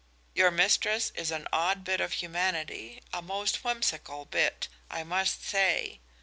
Your 0.33 0.49
mistress 0.49 1.11
is 1.13 1.29
an 1.29 1.47
odd 1.53 1.83
bit 1.83 2.01
of 2.01 2.13
humanity, 2.13 3.03
a 3.13 3.21
most 3.21 3.63
whimsical 3.63 4.25
bit, 4.25 4.67
I 4.89 5.03
must 5.03 5.43
say. 5.43 5.99